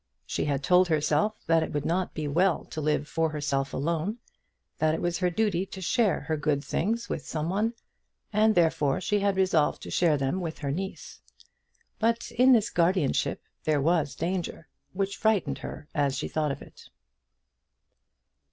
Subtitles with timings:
[0.25, 4.17] She had told herself that it would not be well to live for herself alone,
[4.79, 7.73] that it was her duty to share her good things with some one,
[8.33, 11.21] and therefore she had resolved to share them with her niece.
[11.99, 16.89] But in this guardianship there was danger, which frightened her as she thought of it.